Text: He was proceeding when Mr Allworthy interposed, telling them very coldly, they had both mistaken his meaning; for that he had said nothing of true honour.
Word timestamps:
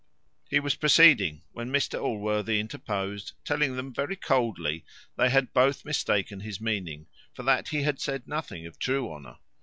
He 0.49 0.59
was 0.59 0.73
proceeding 0.73 1.43
when 1.51 1.69
Mr 1.69 2.01
Allworthy 2.01 2.59
interposed, 2.59 3.33
telling 3.45 3.75
them 3.75 3.93
very 3.93 4.15
coldly, 4.15 4.83
they 5.15 5.29
had 5.29 5.53
both 5.53 5.85
mistaken 5.85 6.39
his 6.39 6.59
meaning; 6.59 7.05
for 7.35 7.43
that 7.43 7.67
he 7.67 7.83
had 7.83 8.01
said 8.01 8.27
nothing 8.27 8.65
of 8.65 8.79
true 8.79 9.11
honour. 9.13 9.37